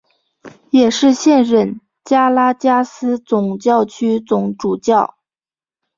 [0.71, 5.17] 也是现任加拉加斯总教区总主教。